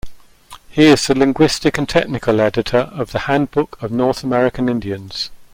[0.71, 5.29] He is the linguistic and technical editor of the "Handbook of North American Indians".